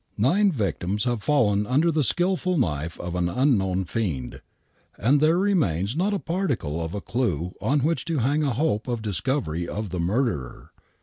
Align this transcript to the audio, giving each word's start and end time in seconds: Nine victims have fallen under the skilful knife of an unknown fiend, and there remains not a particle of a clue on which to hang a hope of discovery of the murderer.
Nine 0.17 0.51
victims 0.51 1.03
have 1.03 1.21
fallen 1.21 1.67
under 1.67 1.91
the 1.91 2.01
skilful 2.01 2.57
knife 2.57 2.99
of 2.99 3.13
an 3.13 3.29
unknown 3.29 3.85
fiend, 3.85 4.41
and 4.97 5.19
there 5.19 5.37
remains 5.37 5.95
not 5.95 6.11
a 6.11 6.17
particle 6.17 6.83
of 6.83 6.95
a 6.95 7.01
clue 7.01 7.53
on 7.61 7.81
which 7.81 8.03
to 8.05 8.17
hang 8.17 8.41
a 8.41 8.53
hope 8.53 8.87
of 8.87 9.03
discovery 9.03 9.67
of 9.67 9.91
the 9.91 9.99
murderer. 9.99 10.71